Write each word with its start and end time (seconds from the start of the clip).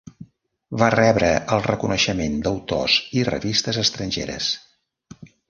Va 0.83 0.87
rebre 0.93 1.29
el 1.57 1.61
reconeixement 1.65 2.39
d'autors 2.47 2.97
i 3.21 3.27
revistes 3.29 3.81
estrangeres. 3.85 4.51